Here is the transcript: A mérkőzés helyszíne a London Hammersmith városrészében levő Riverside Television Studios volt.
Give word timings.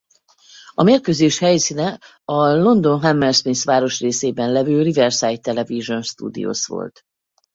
A 0.73 0.83
mérkőzés 0.83 1.37
helyszíne 1.37 1.99
a 2.25 2.47
London 2.53 3.01
Hammersmith 3.01 3.65
városrészében 3.65 4.51
levő 4.51 4.81
Riverside 4.81 5.37
Television 5.37 6.01
Studios 6.03 6.65
volt. 6.65 6.99